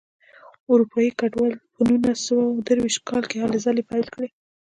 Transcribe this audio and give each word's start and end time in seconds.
اروپایي 0.71 1.11
کډوالو 1.19 1.57
په 1.73 1.81
نولس 1.87 2.19
سوه 2.27 2.43
درویشت 2.67 3.01
کال 3.09 3.23
کې 3.29 3.37
هلې 3.43 3.57
ځلې 3.65 3.83
پیل 3.89 4.05
کړې. 4.13 4.27